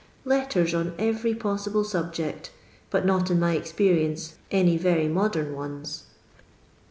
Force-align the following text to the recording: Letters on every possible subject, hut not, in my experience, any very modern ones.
Letters 0.25 0.73
on 0.73 0.95
every 0.97 1.35
possible 1.35 1.83
subject, 1.83 2.49
hut 2.91 3.05
not, 3.05 3.29
in 3.29 3.39
my 3.39 3.53
experience, 3.55 4.33
any 4.49 4.75
very 4.75 5.07
modern 5.07 5.53
ones. 5.55 6.05